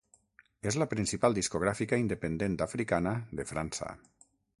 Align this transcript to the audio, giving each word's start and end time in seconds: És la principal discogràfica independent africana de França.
És 0.69 0.77
la 0.83 0.85
principal 0.93 1.35
discogràfica 1.37 1.99
independent 2.05 2.57
africana 2.67 3.13
de 3.41 3.47
França. 3.51 3.93